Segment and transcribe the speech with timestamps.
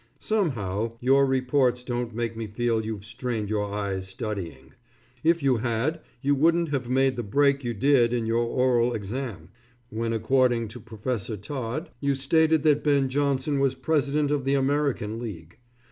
[0.17, 4.73] Somehow, your reports don't make me feel you've strained your eyes studying.
[5.23, 8.95] If you had, you wouldn't have made the break you did in your oral English
[9.01, 9.49] exam.
[9.91, 15.19] when according to Professor Todd you stated that Ben Johnson was president of the American
[15.19, 15.59] League.